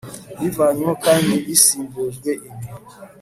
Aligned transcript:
bivanyweho 0.39 0.93
kandi 1.05 1.33
bisimbujwe 1.45 2.29
ibi 2.47 2.63